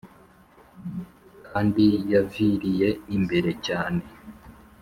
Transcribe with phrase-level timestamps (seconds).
[1.47, 1.75] kand
[2.13, 4.05] yaviriye imberecyane